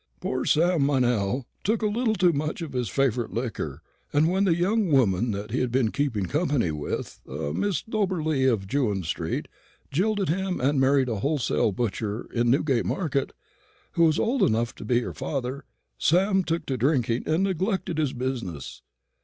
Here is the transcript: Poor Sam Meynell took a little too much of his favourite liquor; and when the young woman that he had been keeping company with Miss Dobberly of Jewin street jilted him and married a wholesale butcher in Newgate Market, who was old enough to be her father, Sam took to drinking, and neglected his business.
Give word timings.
Poor 0.19 0.45
Sam 0.45 0.81
Meynell 0.83 1.45
took 1.63 1.83
a 1.83 1.87
little 1.87 2.15
too 2.15 2.33
much 2.33 2.63
of 2.63 2.73
his 2.73 2.89
favourite 2.89 3.31
liquor; 3.31 3.83
and 4.11 4.27
when 4.31 4.45
the 4.45 4.55
young 4.55 4.91
woman 4.91 5.29
that 5.29 5.51
he 5.51 5.59
had 5.59 5.71
been 5.71 5.91
keeping 5.91 6.25
company 6.25 6.71
with 6.71 7.21
Miss 7.27 7.83
Dobberly 7.83 8.51
of 8.51 8.65
Jewin 8.65 9.03
street 9.03 9.47
jilted 9.91 10.27
him 10.27 10.59
and 10.59 10.81
married 10.81 11.07
a 11.07 11.19
wholesale 11.19 11.71
butcher 11.71 12.27
in 12.33 12.49
Newgate 12.49 12.87
Market, 12.87 13.31
who 13.91 14.05
was 14.05 14.17
old 14.17 14.41
enough 14.41 14.73
to 14.77 14.85
be 14.85 15.01
her 15.01 15.13
father, 15.13 15.65
Sam 15.99 16.43
took 16.43 16.65
to 16.65 16.77
drinking, 16.77 17.21
and 17.27 17.43
neglected 17.43 17.99
his 17.99 18.13
business. 18.13 18.81